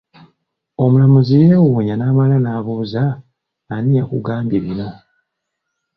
Omulamuzi 0.83 1.35
ye 1.49 1.55
wuunya 1.63 1.95
n'amala 1.97 2.37
na 2.43 2.53
buuza, 2.65 3.03
ani 3.73 3.91
ya 3.97 4.03
kugambye 4.09 4.57
bino? 4.65 4.87